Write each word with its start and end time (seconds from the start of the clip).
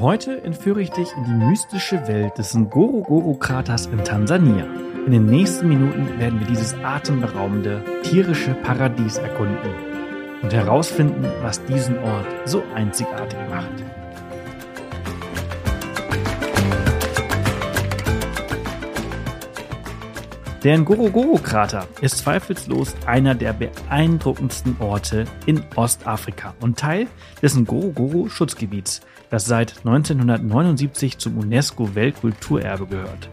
Heute 0.00 0.42
entführe 0.44 0.80
ich 0.80 0.90
dich 0.92 1.12
in 1.14 1.24
die 1.24 1.44
mystische 1.44 2.08
Welt 2.08 2.38
des 2.38 2.54
Ngorongoro-Kraters 2.54 3.84
in 3.84 4.02
Tansania. 4.02 4.64
In 5.04 5.12
den 5.12 5.26
nächsten 5.26 5.68
Minuten 5.68 6.18
werden 6.18 6.40
wir 6.40 6.46
dieses 6.46 6.74
atemberaubende 6.82 7.84
tierische 8.02 8.54
Paradies 8.54 9.18
erkunden 9.18 9.74
und 10.40 10.54
herausfinden, 10.54 11.26
was 11.42 11.62
diesen 11.66 11.98
Ort 11.98 12.26
so 12.46 12.62
einzigartig 12.74 13.38
macht. 13.50 13.99
Der 20.62 20.76
Ngorongoro-Krater 20.78 21.88
ist 22.02 22.18
zweifellos 22.18 22.94
einer 23.06 23.34
der 23.34 23.54
beeindruckendsten 23.54 24.76
Orte 24.78 25.24
in 25.46 25.64
Ostafrika 25.74 26.52
und 26.60 26.78
Teil 26.78 27.06
des 27.40 27.56
Ngorongoro-Schutzgebiets, 27.56 29.00
das 29.30 29.46
seit 29.46 29.78
1979 29.78 31.16
zum 31.16 31.38
UNESCO-Weltkulturerbe 31.38 32.86
gehört. 32.86 33.30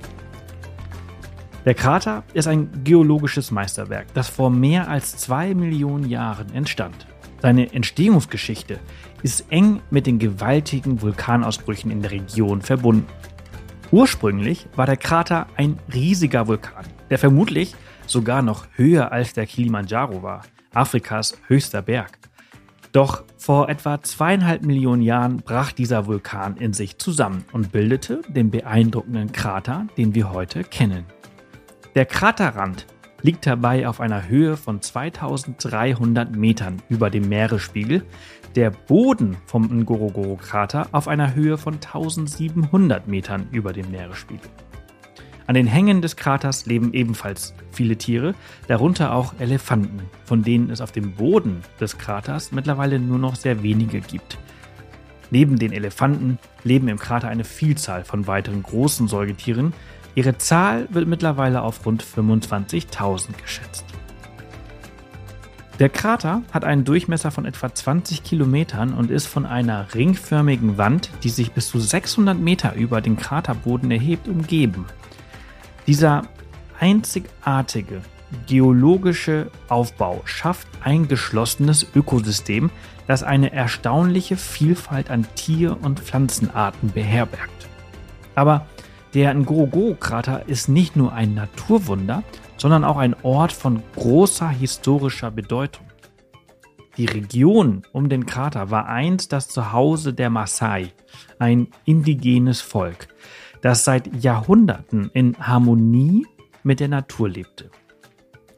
Der 1.65 1.73
Krater 1.73 2.23
ist 2.33 2.47
ein 2.47 2.85
geologisches 2.85 3.51
Meisterwerk, 3.51 4.07
das 4.13 4.29
vor 4.29 4.49
mehr 4.49 4.87
als 4.87 5.17
zwei 5.17 5.53
Millionen 5.53 6.09
Jahren 6.09 6.53
entstand. 6.53 7.07
Seine 7.41 7.73
Entstehungsgeschichte 7.73 8.79
ist 9.21 9.47
eng 9.49 9.81
mit 9.89 10.07
den 10.07 10.17
gewaltigen 10.17 11.01
Vulkanausbrüchen 11.01 11.91
in 11.91 12.01
der 12.01 12.11
Region 12.11 12.61
verbunden. 12.61 13.07
Ursprünglich 13.91 14.67
war 14.77 14.85
der 14.85 14.95
Krater 14.95 15.47
ein 15.57 15.77
riesiger 15.93 16.47
Vulkan, 16.47 16.85
der 17.09 17.19
vermutlich 17.19 17.75
sogar 18.05 18.41
noch 18.41 18.67
höher 18.75 19.11
als 19.11 19.33
der 19.33 19.45
Kilimanjaro 19.45 20.23
war, 20.23 20.43
Afrikas 20.73 21.37
höchster 21.47 21.81
Berg. 21.81 22.17
Doch 22.91 23.23
vor 23.37 23.69
etwa 23.69 24.01
zweieinhalb 24.01 24.63
Millionen 24.63 25.01
Jahren 25.01 25.37
brach 25.37 25.71
dieser 25.71 26.07
Vulkan 26.07 26.57
in 26.57 26.73
sich 26.73 26.97
zusammen 26.97 27.45
und 27.51 27.71
bildete 27.71 28.21
den 28.27 28.49
beeindruckenden 28.49 29.31
Krater, 29.31 29.87
den 29.97 30.15
wir 30.15 30.31
heute 30.31 30.63
kennen. 30.63 31.05
Der 31.95 32.05
Kraterrand 32.05 32.87
liegt 33.21 33.45
dabei 33.45 33.87
auf 33.87 33.99
einer 33.99 34.27
Höhe 34.27 34.57
von 34.57 34.81
2300 34.81 36.35
Metern 36.35 36.81
über 36.89 37.09
dem 37.09 37.27
Meeresspiegel, 37.27 38.03
der 38.55 38.71
Boden 38.71 39.37
vom 39.45 39.63
Ngorongoro-Krater 39.65 40.87
auf 40.91 41.07
einer 41.07 41.35
Höhe 41.35 41.57
von 41.57 41.75
1700 41.75 43.07
Metern 43.07 43.47
über 43.51 43.73
dem 43.73 43.91
Meeresspiegel. 43.91 44.49
An 45.47 45.55
den 45.55 45.65
Hängen 45.65 46.01
des 46.01 46.17
Kraters 46.17 46.65
leben 46.65 46.93
ebenfalls 46.93 47.53
viele 47.71 47.95
Tiere, 47.95 48.35
darunter 48.67 49.13
auch 49.13 49.33
Elefanten, 49.39 50.01
von 50.25 50.43
denen 50.43 50.69
es 50.69 50.81
auf 50.81 50.91
dem 50.91 51.13
Boden 51.13 51.61
des 51.79 51.97
Kraters 51.97 52.51
mittlerweile 52.51 52.99
nur 52.99 53.17
noch 53.17 53.35
sehr 53.35 53.63
wenige 53.63 54.01
gibt. 54.01 54.37
Neben 55.31 55.57
den 55.57 55.71
Elefanten 55.71 56.37
leben 56.63 56.89
im 56.89 56.99
Krater 56.99 57.29
eine 57.29 57.45
Vielzahl 57.45 58.03
von 58.03 58.27
weiteren 58.27 58.61
großen 58.61 59.07
Säugetieren. 59.07 59.71
Ihre 60.15 60.37
Zahl 60.37 60.87
wird 60.91 61.07
mittlerweile 61.07 61.61
auf 61.61 61.85
rund 61.85 62.03
25.000 62.03 63.29
geschätzt. 63.41 63.85
Der 65.79 65.89
Krater 65.89 66.41
hat 66.51 66.65
einen 66.65 66.83
Durchmesser 66.83 67.31
von 67.31 67.45
etwa 67.45 67.73
20 67.73 68.23
Kilometern 68.23 68.93
und 68.93 69.11
ist 69.11 69.27
von 69.27 69.45
einer 69.45 69.93
ringförmigen 69.93 70.77
Wand, 70.77 71.09
die 71.23 71.29
sich 71.29 71.51
bis 71.51 71.69
zu 71.69 71.79
600 71.79 72.37
Meter 72.37 72.73
über 72.73 72.99
den 72.99 73.15
Kraterboden 73.15 73.91
erhebt, 73.91 74.27
umgeben. 74.27 74.85
Dieser 75.87 76.23
einzigartige 76.79 78.01
geologische 78.45 79.49
Aufbau 79.69 80.21
schafft 80.25 80.67
ein 80.83 81.07
geschlossenes 81.07 81.87
Ökosystem, 81.95 82.69
das 83.07 83.23
eine 83.23 83.53
erstaunliche 83.53 84.35
Vielfalt 84.35 85.09
an 85.09 85.25
Tier- 85.35 85.77
und 85.81 86.01
Pflanzenarten 86.01 86.91
beherbergt. 86.91 87.69
Aber 88.35 88.67
der 89.13 89.33
Ngorongoro-Krater 89.33 90.47
ist 90.47 90.67
nicht 90.67 90.97
nur 90.97 91.13
ein 91.13 91.33
Naturwunder, 91.33 92.23
sondern 92.57 92.83
auch 92.83 92.97
ein 92.97 93.15
Ort 93.23 93.53
von 93.53 93.81
großer 93.95 94.49
historischer 94.49 95.31
Bedeutung. 95.31 95.85
Die 96.97 97.05
Region 97.05 97.83
um 97.93 98.09
den 98.09 98.25
Krater 98.25 98.71
war 98.71 98.87
einst 98.87 99.31
das 99.31 99.47
Zuhause 99.47 100.13
der 100.13 100.29
Maasai, 100.29 100.91
ein 101.39 101.67
indigenes 101.85 102.59
Volk, 102.59 103.07
das 103.61 103.83
seit 103.83 104.23
Jahrhunderten 104.23 105.09
in 105.13 105.37
Harmonie 105.39 106.25
mit 106.63 106.79
der 106.79 106.87
Natur 106.87 107.29
lebte. 107.29 107.69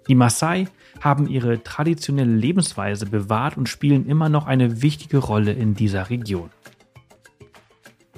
Die 0.07 0.15
Maasai 0.15 0.67
haben 1.01 1.27
ihre 1.27 1.63
traditionelle 1.63 2.33
Lebensweise 2.33 3.05
bewahrt 3.05 3.57
und 3.57 3.69
spielen 3.69 4.07
immer 4.07 4.27
noch 4.27 4.47
eine 4.47 4.81
wichtige 4.81 5.19
Rolle 5.19 5.53
in 5.53 5.75
dieser 5.75 6.09
Region. 6.09 6.49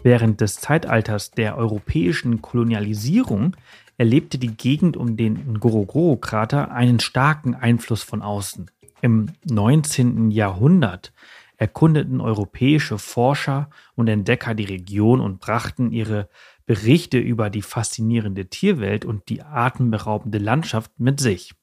Während 0.04 0.42
des 0.42 0.56
Zeitalters 0.56 1.32
der 1.32 1.58
europäischen 1.58 2.42
Kolonialisierung 2.42 3.56
erlebte 3.98 4.40
die 4.40 4.56
Gegend 4.56 4.98
um 4.98 5.16
den 5.16 5.54
Ngorongoro-Krater 5.54 6.72
einen 6.72 7.00
starken 7.00 7.54
Einfluss 7.54 8.02
von 8.02 8.22
außen. 8.22 8.72
Im 9.02 9.28
19. 9.50 10.32
Jahrhundert 10.32 11.14
erkundeten 11.62 12.22
europäische 12.22 12.98
Forscher 12.98 13.70
und 13.94 14.08
Entdecker 14.08 14.56
die 14.56 14.64
Region 14.64 15.22
und 15.22 15.40
brachten 15.40 15.92
ihre 15.92 16.28
Berichte 16.66 17.20
über 17.20 17.52
die 17.52 17.62
faszinierende 17.62 18.48
Tierwelt 18.48 19.06
und 19.06 19.30
die 19.30 19.44
atemberaubende 19.44 20.40
Landschaft 20.40 20.92
mit 20.98 21.20
sich. 21.20 21.54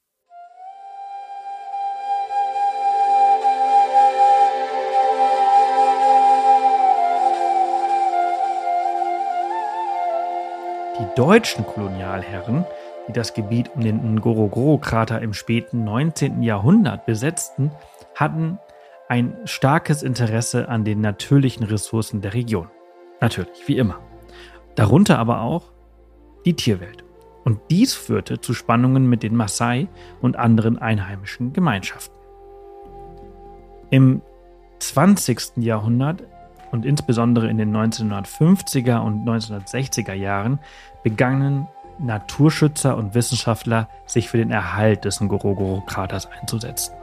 Die 11.01 11.15
deutschen 11.17 11.67
Kolonialherren, 11.67 12.65
die 13.09 13.13
das 13.13 13.35
Gebiet 13.35 13.69
um 13.75 13.81
den 13.81 14.15
Ngorongoro-Krater 14.15 15.21
im 15.21 15.35
späten 15.35 15.83
19. 15.83 16.45
Jahrhundert 16.45 17.05
besetzten, 17.05 17.73
hatten 18.15 18.61
ein 19.09 19.35
starkes 19.45 20.03
Interesse 20.03 20.69
an 20.69 20.85
den 20.85 21.01
natürlichen 21.01 21.65
Ressourcen 21.65 22.21
der 22.21 22.35
Region. 22.35 22.69
Natürlich, 23.21 23.67
wie 23.67 23.79
immer. 23.79 24.01
Darunter 24.75 25.19
aber 25.19 25.41
auch 25.41 25.73
die 26.45 26.55
Tierwelt. 26.55 27.05
Und 27.45 27.59
dies 27.71 27.95
führte 27.95 28.41
zu 28.41 28.53
Spannungen 28.53 29.09
mit 29.09 29.23
den 29.23 29.35
Maasai 29.35 29.89
und 30.21 30.37
anderen 30.37 30.77
einheimischen 30.79 31.55
Gemeinschaften. 31.55 32.15
Im 33.91 34.21
20. 34.81 35.57
Jahrhundert 35.57 36.23
und 36.71 36.85
insbesondere 36.85 37.49
in 37.49 37.57
den 37.57 37.75
1950er 37.75 38.99
und 38.99 39.27
1960er 39.27 40.13
Jahren 40.13 40.59
begannen 41.03 41.67
Naturschützer 41.99 42.97
und 42.97 43.15
Wissenschaftler, 43.15 43.89
sich 44.07 44.29
für 44.29 44.37
den 44.37 44.51
Erhalt 44.51 45.05
des 45.05 45.21
Ngorongoro-Kraters 45.21 46.27
einzusetzen. 46.27 46.95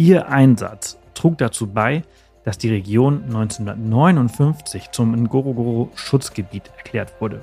Ihr 0.00 0.30
Einsatz 0.30 0.98
trug 1.12 1.36
dazu 1.36 1.66
bei, 1.66 2.04
dass 2.42 2.56
die 2.56 2.70
Region 2.70 3.22
1959 3.24 4.92
zum 4.92 5.12
Ngorongoro-Schutzgebiet 5.24 6.70
erklärt 6.78 7.20
wurde. 7.20 7.42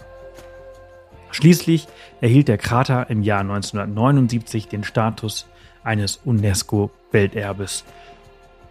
Schließlich 1.29 1.87
erhielt 2.19 2.47
der 2.47 2.57
Krater 2.57 3.11
im 3.11 3.21
Jahr 3.21 3.41
1979 3.41 4.69
den 4.69 4.83
Status 4.83 5.45
eines 5.83 6.19
UNESCO-Welterbes, 6.25 7.85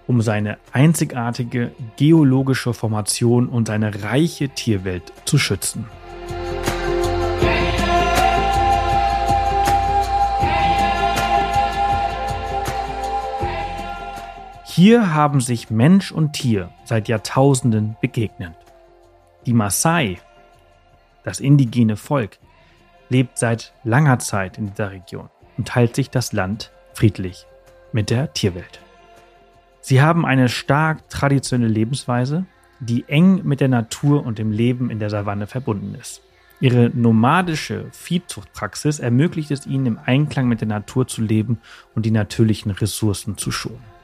um 0.09 0.21
seine 0.21 0.59
einzigartige 0.73 1.71
geologische 1.97 2.75
Formation 2.75 3.47
und 3.49 3.69
seine 3.69 4.03
reiche 4.03 4.49
Tierwelt 4.49 5.13
zu 5.27 5.39
schützen. 5.39 5.85
Hier 14.77 15.15
haben 15.15 15.41
sich 15.41 15.71
Mensch 15.71 16.13
und 16.13 16.35
Tier 16.35 16.69
seit 16.85 17.09
Jahrtausenden 17.09 17.97
begegnet. 18.03 18.53
Die 19.47 19.55
Maasai, 19.55 20.19
das 21.25 21.41
indigene 21.41 21.97
Volk, 21.97 22.39
lebt 23.09 23.39
seit 23.39 23.73
langer 23.85 24.19
Zeit 24.19 24.59
in 24.59 24.67
dieser 24.67 24.91
Region 24.91 25.31
und 25.57 25.67
teilt 25.67 25.97
sich 25.97 26.11
das 26.11 26.35
Land 26.35 26.73
friedlich 26.93 27.47
mit 27.93 28.11
der 28.11 28.35
Tierwelt. 28.35 28.81
Sie 29.81 30.03
haben 30.03 30.27
eine 30.27 30.51
stark 30.51 31.09
traditionelle 31.09 31.73
Lebensweise, 31.73 32.45
die 32.79 33.07
eng 33.09 33.45
mit 33.45 33.61
der 33.61 33.69
Natur 33.69 34.27
und 34.27 34.39
dem 34.39 34.53
Leben 34.53 34.91
in 34.91 34.99
der 34.99 35.09
Savanne 35.09 35.47
verbunden 35.47 35.97
ist. 35.99 36.21
Ihre 36.61 36.91
nomadische 36.91 37.87
Viehzuchtpraxis 37.93 38.99
ermöglicht 38.99 39.51
es 39.53 39.67
ihnen, 39.67 39.87
im 39.87 39.99
Einklang 40.05 40.49
mit 40.49 40.61
der 40.61 40.69
Natur 40.69 41.09
zu 41.09 41.23
leben 41.23 41.61
und 41.95 42.05
die 42.05 42.11
natürlichen 42.11 42.73
Ressourcen 42.73 43.39
zu 43.39 43.51
schonen. 43.51 43.96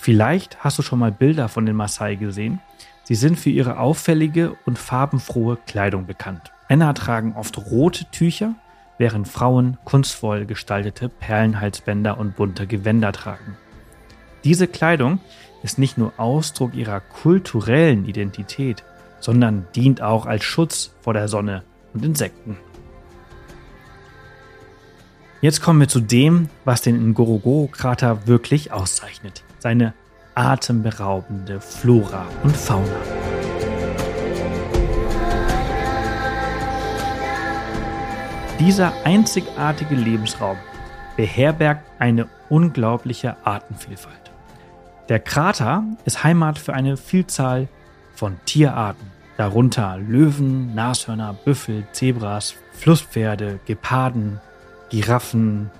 Vielleicht 0.00 0.62
hast 0.62 0.78
du 0.78 0.82
schon 0.82 1.00
mal 1.00 1.10
Bilder 1.10 1.48
von 1.48 1.66
den 1.66 1.74
Maasai 1.74 2.14
gesehen. 2.14 2.60
Sie 3.02 3.16
sind 3.16 3.38
für 3.38 3.50
ihre 3.50 3.78
auffällige 3.78 4.56
und 4.64 4.78
farbenfrohe 4.78 5.58
Kleidung 5.66 6.06
bekannt. 6.06 6.52
Männer 6.68 6.94
tragen 6.94 7.34
oft 7.36 7.58
rote 7.58 8.04
Tücher, 8.10 8.54
während 8.96 9.26
Frauen 9.26 9.76
kunstvoll 9.84 10.46
gestaltete 10.46 11.08
Perlenhalsbänder 11.08 12.16
und 12.16 12.36
bunte 12.36 12.66
Gewänder 12.66 13.12
tragen. 13.12 13.56
Diese 14.44 14.68
Kleidung 14.68 15.20
ist 15.64 15.78
nicht 15.78 15.98
nur 15.98 16.12
Ausdruck 16.16 16.74
ihrer 16.74 17.00
kulturellen 17.00 18.06
Identität, 18.06 18.84
sondern 19.18 19.66
dient 19.74 20.00
auch 20.00 20.26
als 20.26 20.44
Schutz 20.44 20.94
vor 21.00 21.12
der 21.12 21.26
Sonne 21.26 21.64
und 21.92 22.04
Insekten. 22.04 22.56
Jetzt 25.40 25.60
kommen 25.60 25.80
wir 25.80 25.88
zu 25.88 26.00
dem, 26.00 26.48
was 26.64 26.82
den 26.82 27.10
Ngorogoro-Krater 27.10 28.26
wirklich 28.26 28.72
auszeichnet. 28.72 29.42
Seine 29.58 29.94
atemberaubende 30.34 31.60
Flora 31.60 32.26
und 32.44 32.56
Fauna. 32.56 32.86
Dieser 38.60 38.92
einzigartige 39.04 39.94
Lebensraum 39.94 40.56
beherbergt 41.16 41.84
eine 41.98 42.28
unglaubliche 42.48 43.36
Artenvielfalt. 43.44 44.30
Der 45.08 45.20
Krater 45.20 45.84
ist 46.04 46.22
Heimat 46.22 46.58
für 46.58 46.74
eine 46.74 46.96
Vielzahl 46.96 47.68
von 48.14 48.36
Tierarten, 48.44 49.10
darunter 49.36 49.96
Löwen, 49.98 50.74
Nashörner, 50.74 51.34
Büffel, 51.44 51.84
Zebras, 51.92 52.54
Flusspferde, 52.72 53.58
Geparden, 53.66 54.40
Giraffen 54.90 55.70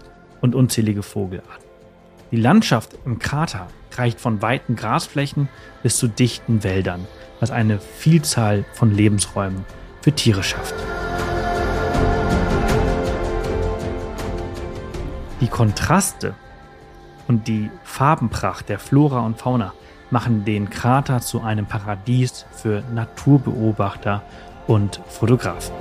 und 0.40 0.54
unzählige 0.54 1.02
Vogelarten. 1.02 1.67
Die 2.30 2.36
Landschaft 2.36 2.90
im 3.06 3.18
Krater 3.18 3.68
reicht 3.96 4.20
von 4.20 4.42
weiten 4.42 4.76
Grasflächen 4.76 5.48
bis 5.82 5.96
zu 5.96 6.08
dichten 6.08 6.62
Wäldern, 6.62 7.06
was 7.40 7.50
eine 7.50 7.78
Vielzahl 7.78 8.66
von 8.74 8.94
Lebensräumen 8.94 9.64
für 10.02 10.12
Tiere 10.12 10.42
schafft. 10.42 10.74
Die 15.40 15.48
Kontraste 15.48 16.34
und 17.28 17.48
die 17.48 17.70
Farbenpracht 17.82 18.68
der 18.68 18.78
Flora 18.78 19.20
und 19.20 19.38
Fauna 19.38 19.72
machen 20.10 20.44
den 20.44 20.68
Krater 20.68 21.20
zu 21.20 21.40
einem 21.40 21.64
Paradies 21.64 22.44
für 22.50 22.82
Naturbeobachter 22.92 24.22
und 24.66 25.00
Fotografen. 25.08 25.74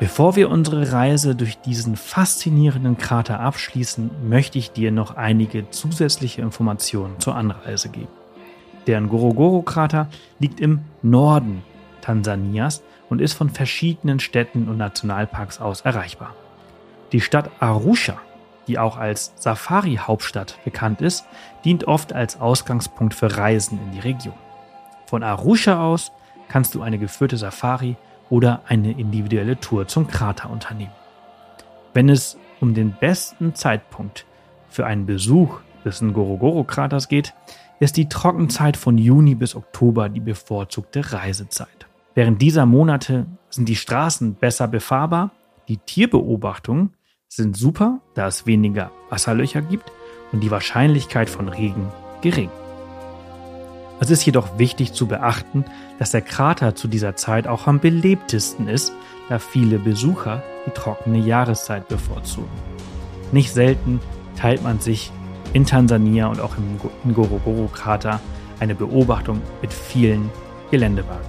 Bevor 0.00 0.34
wir 0.34 0.48
unsere 0.48 0.92
Reise 0.92 1.36
durch 1.36 1.58
diesen 1.58 1.94
faszinierenden 1.94 2.96
Krater 2.96 3.38
abschließen, 3.38 4.10
möchte 4.26 4.58
ich 4.58 4.72
dir 4.72 4.92
noch 4.92 5.18
einige 5.18 5.68
zusätzliche 5.68 6.40
Informationen 6.40 7.20
zur 7.20 7.36
Anreise 7.36 7.90
geben. 7.90 8.08
Der 8.86 8.98
Ngorongoro-Krater 9.02 10.08
liegt 10.38 10.58
im 10.58 10.80
Norden 11.02 11.62
Tansanias 12.00 12.82
und 13.10 13.20
ist 13.20 13.34
von 13.34 13.50
verschiedenen 13.50 14.20
Städten 14.20 14.70
und 14.70 14.78
Nationalparks 14.78 15.60
aus 15.60 15.82
erreichbar. 15.82 16.34
Die 17.12 17.20
Stadt 17.20 17.50
Arusha, 17.60 18.16
die 18.68 18.78
auch 18.78 18.96
als 18.96 19.34
Safari-Hauptstadt 19.36 20.60
bekannt 20.64 21.02
ist, 21.02 21.26
dient 21.66 21.84
oft 21.84 22.14
als 22.14 22.40
Ausgangspunkt 22.40 23.12
für 23.12 23.36
Reisen 23.36 23.78
in 23.78 23.90
die 23.92 24.00
Region. 24.00 24.34
Von 25.04 25.22
Arusha 25.22 25.84
aus 25.84 26.10
kannst 26.48 26.74
du 26.74 26.80
eine 26.80 26.98
geführte 26.98 27.36
Safari 27.36 27.96
oder 28.30 28.62
eine 28.66 28.92
individuelle 28.92 29.60
Tour 29.60 29.86
zum 29.86 30.06
Krater 30.06 30.48
unternehmen. 30.50 30.92
Wenn 31.92 32.08
es 32.08 32.38
um 32.60 32.74
den 32.74 32.94
besten 32.98 33.54
Zeitpunkt 33.54 34.24
für 34.68 34.86
einen 34.86 35.06
Besuch 35.06 35.60
des 35.84 36.00
Ngorongoro-Kraters 36.00 37.08
geht, 37.08 37.34
ist 37.80 37.96
die 37.96 38.08
Trockenzeit 38.08 38.76
von 38.76 38.98
Juni 38.98 39.34
bis 39.34 39.54
Oktober 39.54 40.08
die 40.08 40.20
bevorzugte 40.20 41.12
Reisezeit. 41.12 41.86
Während 42.14 42.40
dieser 42.42 42.66
Monate 42.66 43.26
sind 43.48 43.68
die 43.68 43.76
Straßen 43.76 44.34
besser 44.34 44.68
befahrbar, 44.68 45.30
die 45.68 45.78
Tierbeobachtungen 45.78 46.94
sind 47.28 47.56
super, 47.56 48.00
da 48.14 48.26
es 48.26 48.46
weniger 48.46 48.90
Wasserlöcher 49.08 49.62
gibt 49.62 49.90
und 50.32 50.40
die 50.40 50.50
Wahrscheinlichkeit 50.50 51.30
von 51.30 51.48
Regen 51.48 51.88
gering. 52.20 52.50
Es 54.02 54.08
ist 54.08 54.24
jedoch 54.24 54.58
wichtig 54.58 54.94
zu 54.94 55.06
beachten, 55.06 55.66
dass 55.98 56.12
der 56.12 56.22
Krater 56.22 56.74
zu 56.74 56.88
dieser 56.88 57.16
Zeit 57.16 57.46
auch 57.46 57.66
am 57.66 57.80
belebtesten 57.80 58.66
ist, 58.66 58.92
da 59.28 59.38
viele 59.38 59.78
Besucher 59.78 60.42
die 60.66 60.70
trockene 60.70 61.18
Jahreszeit 61.18 61.86
bevorzugen. 61.86 62.48
Nicht 63.30 63.52
selten 63.52 64.00
teilt 64.36 64.62
man 64.62 64.80
sich 64.80 65.12
in 65.52 65.66
Tansania 65.66 66.28
und 66.28 66.40
auch 66.40 66.56
im 66.56 67.10
Ngorongoro-Krater 67.10 68.20
eine 68.58 68.74
Beobachtung 68.74 69.42
mit 69.60 69.72
vielen 69.72 70.30
Geländewagen. 70.70 71.28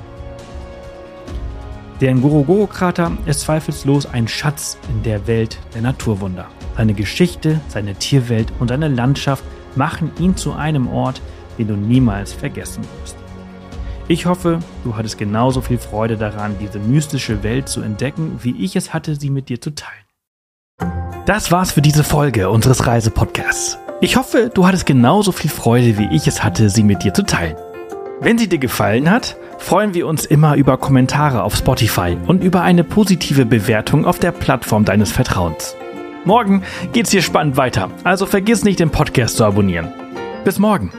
Der 2.00 2.16
Ngorongoro-Krater 2.16 3.12
ist 3.26 3.42
zweifellos 3.42 4.06
ein 4.06 4.30
Schatz 4.30 4.78
in 4.90 5.04
der 5.04 5.28
Welt 5.28 5.60
der 5.76 5.82
Naturwunder. 5.82 6.48
Seine 6.78 6.94
Geschichte, 6.94 7.60
seine 7.68 7.96
Tierwelt 7.96 8.54
und 8.60 8.70
seine 8.70 8.88
Landschaft 8.88 9.44
machen 9.76 10.12
ihn 10.20 10.38
zu 10.38 10.54
einem 10.54 10.88
Ort, 10.88 11.22
den 11.58 11.68
du 11.68 11.76
niemals 11.76 12.34
vergessen 12.34 12.84
wirst. 13.00 13.18
Ich 14.08 14.26
hoffe, 14.26 14.60
du 14.84 14.96
hattest 14.96 15.18
genauso 15.18 15.62
viel 15.62 15.78
Freude 15.78 16.18
daran, 16.18 16.56
diese 16.60 16.80
mystische 16.80 17.44
Welt 17.44 17.70
zu 17.70 17.82
entdecken, 17.82 18.40
wie 18.42 18.56
ich 18.64 18.76
es 18.76 18.94
hatte, 18.94 19.16
sie 19.16 19.30
mit 19.30 19.50
dir 19.50 19.62
zu 19.62 19.74
teilen. 19.74 20.04
Das 21.26 21.52
war's 21.52 21.72
für 21.72 21.82
diese 21.82 22.04
Folge 22.04 22.50
unseres 22.50 22.88
Reisepodcasts. 22.88 23.78
Ich 24.02 24.18
hoffe, 24.18 24.50
du 24.54 24.66
hattest 24.66 24.86
genauso 24.86 25.32
viel 25.32 25.52
Freude, 25.52 25.98
wie 25.98 26.10
ich 26.14 26.28
es 26.28 26.44
hatte, 26.44 26.70
sie 26.70 26.84
mit 26.84 27.04
dir 27.04 27.14
zu 27.14 27.24
teilen. 27.24 27.56
Wenn 28.20 28.38
sie 28.38 28.50
dir 28.50 28.60
gefallen 28.60 29.10
hat, 29.10 29.38
freuen 29.58 29.94
wir 29.94 30.08
uns 30.08 30.26
immer 30.26 30.56
über 30.56 30.78
Kommentare 30.78 31.44
auf 31.44 31.56
Spotify 31.56 32.18
und 32.28 32.44
über 32.44 32.62
eine 32.62 32.84
positive 32.84 33.46
Bewertung 33.46 34.06
auf 34.06 34.20
der 34.20 34.32
Plattform 34.32 34.86
deines 34.86 35.12
Vertrauens. 35.12 35.76
Morgen 36.26 36.64
geht's 36.94 37.12
hier 37.12 37.22
spannend 37.22 37.58
weiter, 37.58 37.90
also 38.04 38.26
vergiss 38.26 38.64
nicht 38.64 38.80
den 38.80 38.92
Podcast 38.92 39.38
zu 39.38 39.46
abonnieren. 39.46 39.92
Bis 40.44 40.60
morgen. 40.60 40.92